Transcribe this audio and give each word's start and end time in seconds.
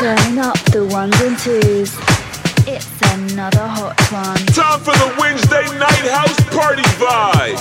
Turning 0.00 0.38
up 0.38 0.56
the 0.72 0.82
ones 0.90 1.20
and 1.20 1.36
twos. 1.38 1.94
It's 2.66 2.88
another 3.12 3.68
hot 3.68 4.00
one. 4.10 4.40
Time 4.46 4.80
for 4.80 4.96
the 4.96 5.14
Wednesday 5.20 5.68
night 5.78 6.08
house 6.08 6.40
party 6.48 6.80
vibes. 6.96 7.60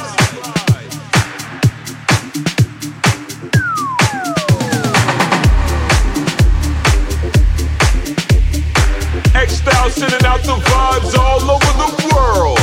X-Style 9.35 9.89
sending 9.89 10.25
out 10.25 10.41
the 10.43 10.55
vibes 10.63 11.17
all 11.19 11.43
over 11.43 11.73
the 11.75 11.91
world. 12.15 12.57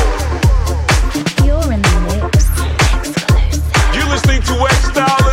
You're 1.44 1.70
in 1.70 1.82
the 1.82 2.00
mix. 2.08 2.48
Exclusive. 3.04 3.94
You're 3.94 4.08
listening 4.08 4.40
to 4.40 4.54
X-Style 4.72 5.25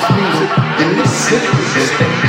house 0.00 0.16
music 0.16 0.50
in 0.82 0.96
this 0.96 1.12
city 1.12 1.46
this 1.74 1.98
day. 1.98 2.19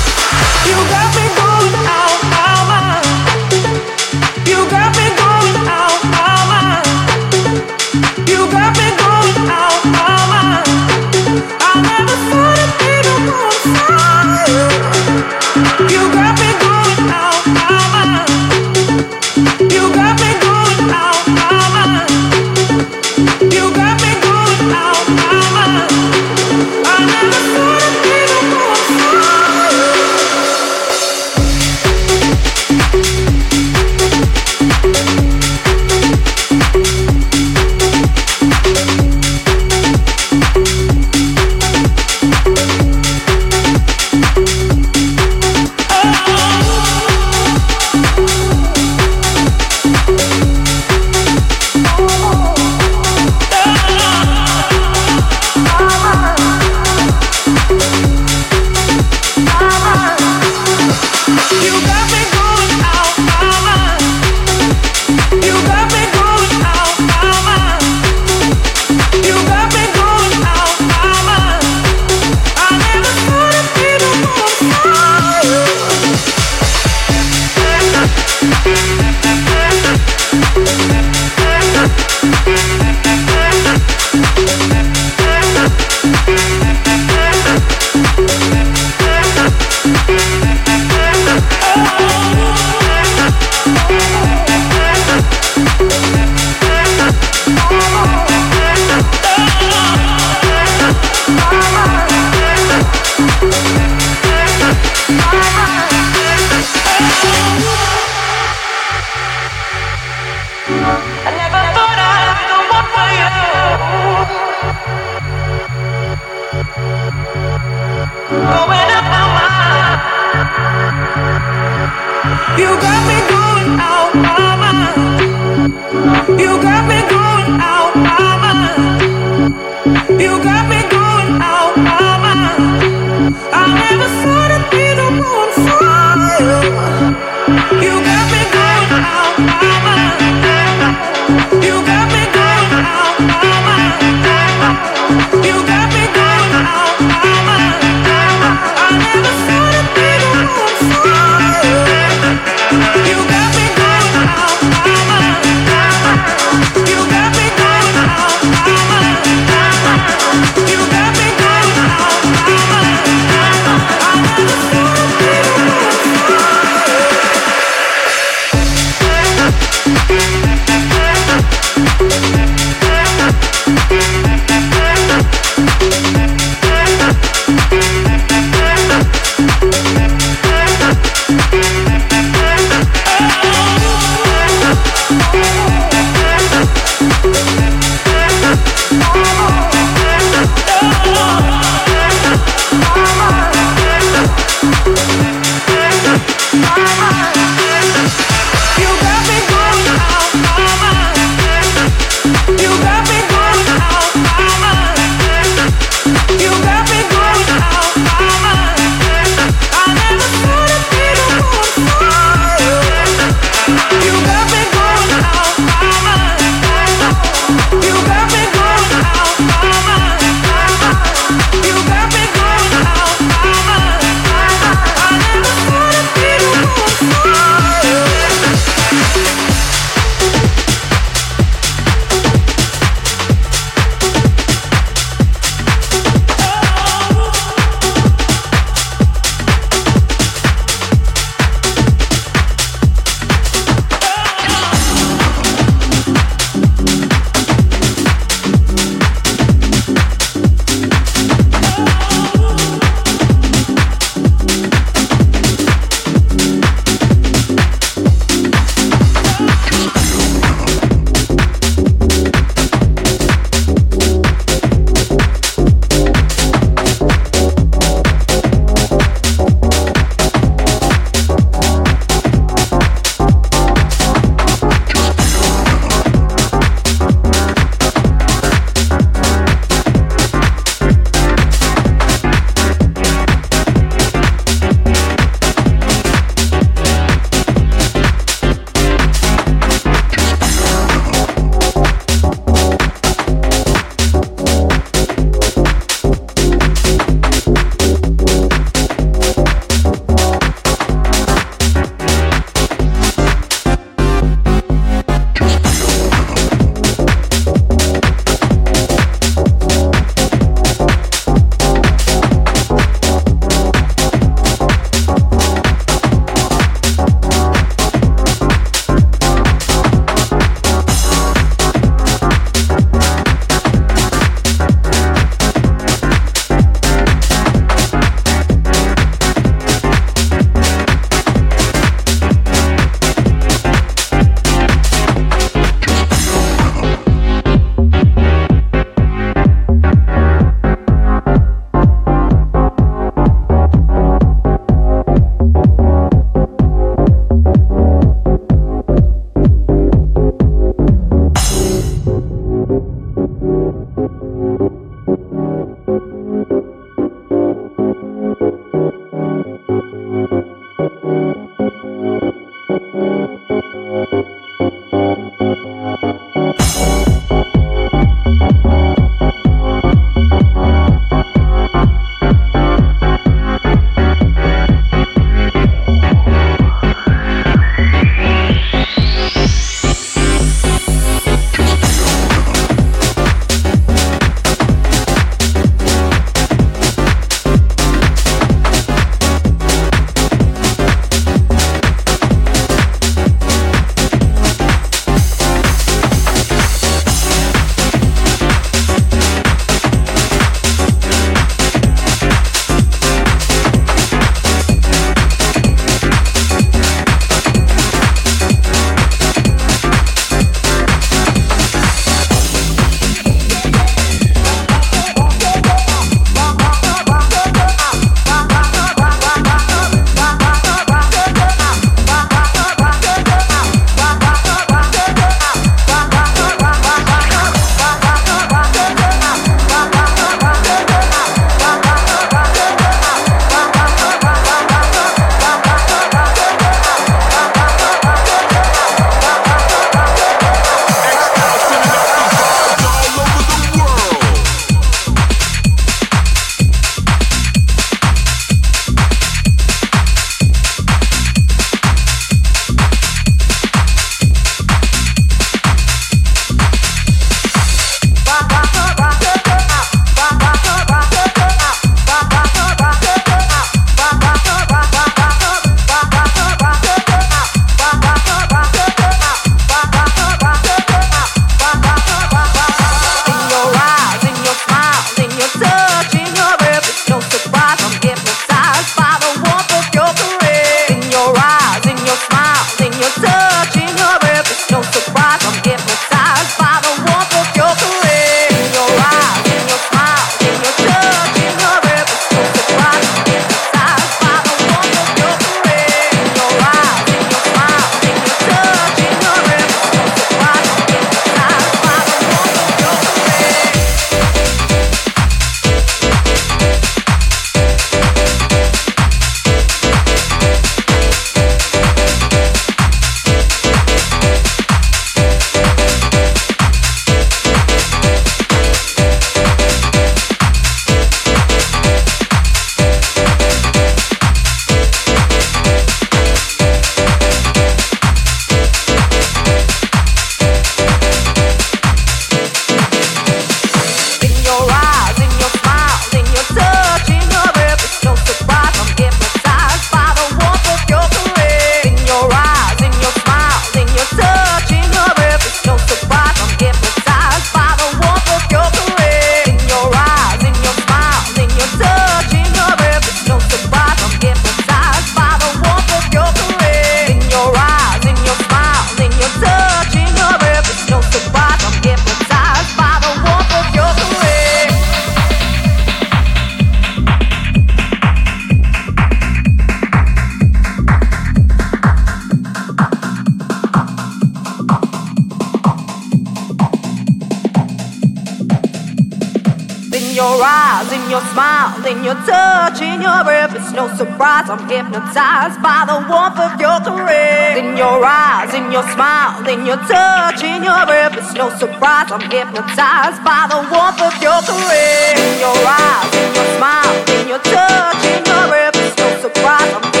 In 581.91 582.03
your 582.05 582.15
touch, 582.23 582.79
in 582.81 583.01
your 583.01 583.23
breath. 583.23 583.53
It's 583.53 583.71
no 583.71 583.91
surprise 583.95 584.49
I'm 584.49 584.63
hypnotized 584.69 585.59
by 585.61 585.83
the 585.83 585.99
warmth 586.07 586.39
of 586.39 586.55
your 586.59 586.79
caress. 586.79 587.59
In 587.59 587.75
your 587.75 587.99
eyes, 587.99 588.53
in 588.53 588.71
your 588.71 588.87
smile, 588.95 589.43
in 589.47 589.65
your 589.65 589.81
touch, 589.91 590.41
in 590.41 590.63
your 590.63 590.83
breath. 590.87 591.17
It's 591.19 591.33
no 591.33 591.49
surprise 591.59 592.09
I'm 592.11 592.23
hypnotized 592.31 593.19
by 593.27 593.43
the 593.51 593.59
warmth 593.67 594.01
of 594.01 594.15
your 594.23 594.39
caress. 594.47 595.19
In 595.19 595.33
your 595.43 595.59
eyes, 595.67 596.11
in 596.15 596.29
your 596.37 596.47
smile, 596.55 596.95
in 597.19 597.27
your 597.27 597.43
touch, 597.43 598.01
in 598.07 598.23
your 598.23 598.43
breath. 598.47 598.75
It's 598.75 598.95
no 598.97 599.07
surprise 599.27 599.71
I'm 599.75 600.00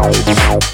Bye. 0.00 0.69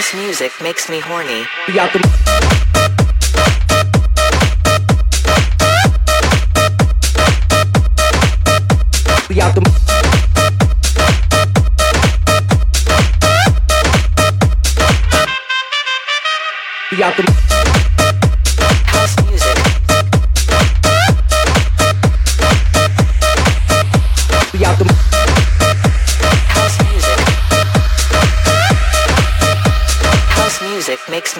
House 0.00 0.14
music 0.14 0.50
makes 0.62 0.88
me 0.88 0.98
horny. 0.98 1.44
We 1.68 1.78
out 1.78 1.92
the 1.92 2.00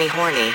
me 0.01 0.09
horny. 0.09 0.55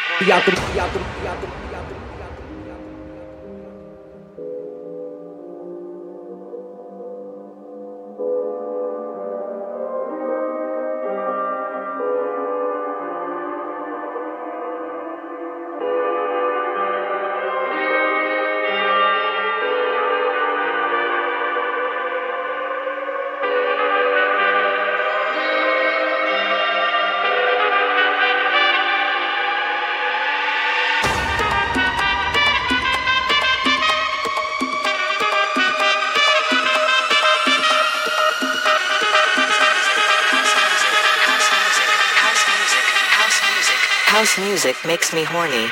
Music 44.38 44.76
makes 44.86 45.14
me 45.14 45.24
horny. 45.24 45.72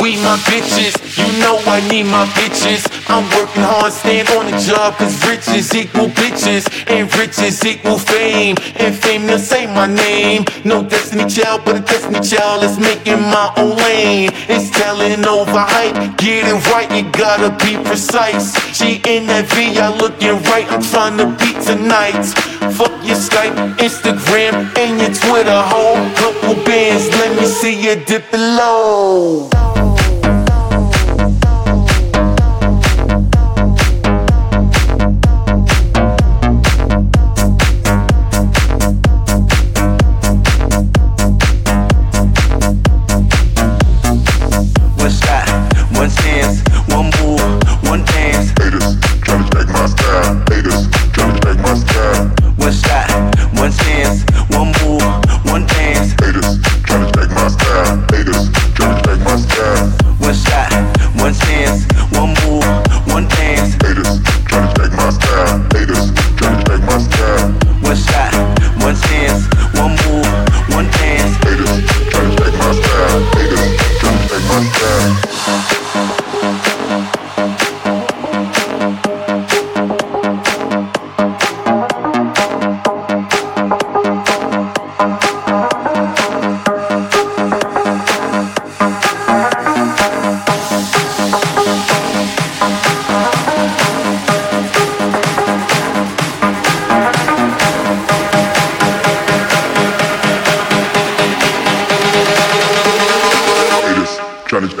We 0.00 0.16
my 0.24 0.36
bitches. 0.48 0.96
You 1.18 1.28
know 1.40 1.60
I 1.66 1.86
need 1.90 2.04
my 2.04 2.24
bitches. 2.32 2.88
I'm 3.08 3.24
working 3.36 3.62
hard, 3.62 3.92
stand 3.92 4.28
on 4.30 4.50
the 4.50 4.56
job, 4.58 4.94
cause 4.94 5.14
riches 5.28 5.74
equal 5.74 6.08
bitches. 6.08 6.64
And 6.88 7.12
riches 7.18 7.64
equal 7.64 7.98
fame. 7.98 8.56
And 8.76 8.94
fame, 8.94 9.26
they'll 9.26 9.38
say 9.38 9.66
my 9.66 9.86
name. 9.86 10.44
No 10.64 10.82
destiny 10.82 11.26
child, 11.28 11.62
but 11.64 11.76
a 11.76 11.80
destiny 11.80 12.20
child 12.20 12.64
is 12.64 12.78
making 12.78 13.20
my 13.20 13.52
own 13.58 13.76
lane. 13.76 14.30
It's 14.48 14.70
telling 14.70 15.26
over 15.26 15.60
hype. 15.60 16.16
Get 16.16 16.48
it 16.48 16.60
right, 16.72 16.90
you 16.90 17.10
gotta 17.12 17.50
be 17.64 17.76
precise. 17.84 18.56
She 18.76 18.96
in 19.04 19.26
that 19.26 19.44
VI 19.52 19.88
looking 20.00 20.40
right. 20.50 20.66
I'm 20.72 20.82
trying 20.82 21.18
to 21.18 21.26
beat 21.36 21.60
tonight. 21.60 22.24
Fuck 22.72 22.92
your 23.04 23.16
Skype, 23.16 23.76
Instagram, 23.76 24.76
and 24.78 25.00
your 25.00 25.12
Twitter, 25.12 25.62
home. 25.68 26.12
Couple 26.14 26.54
bands, 26.64 27.08
let 27.10 27.36
me 27.36 27.46
see 27.46 27.74
you 27.80 27.96
dip 28.04 28.24
it 28.32 28.38
low. 28.38 29.65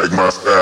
like 0.08 0.16
my 0.16 0.30
style. 0.30 0.55